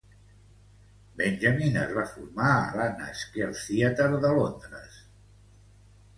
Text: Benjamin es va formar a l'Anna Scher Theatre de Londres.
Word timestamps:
Benjamin 1.21 1.77
es 1.81 1.93
va 1.97 2.05
formar 2.13 2.47
a 2.55 2.65
l'Anna 2.79 3.11
Scher 3.21 3.51
Theatre 3.61 4.19
de 4.27 4.35
Londres. 4.41 4.99